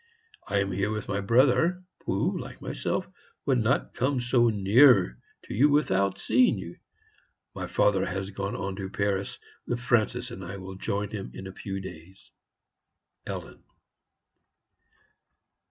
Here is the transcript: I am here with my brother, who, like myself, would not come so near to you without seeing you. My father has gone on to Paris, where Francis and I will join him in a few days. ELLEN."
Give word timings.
I 0.47 0.57
am 0.61 0.71
here 0.71 0.89
with 0.89 1.07
my 1.07 1.21
brother, 1.21 1.83
who, 2.07 2.35
like 2.39 2.59
myself, 2.59 3.07
would 3.45 3.59
not 3.59 3.93
come 3.93 4.19
so 4.19 4.49
near 4.49 5.19
to 5.43 5.53
you 5.53 5.69
without 5.69 6.17
seeing 6.17 6.57
you. 6.57 6.77
My 7.53 7.67
father 7.67 8.03
has 8.07 8.31
gone 8.31 8.55
on 8.55 8.75
to 8.77 8.89
Paris, 8.89 9.37
where 9.65 9.77
Francis 9.77 10.31
and 10.31 10.43
I 10.43 10.57
will 10.57 10.73
join 10.73 11.11
him 11.11 11.29
in 11.35 11.45
a 11.45 11.53
few 11.53 11.79
days. 11.79 12.31
ELLEN." 13.27 13.61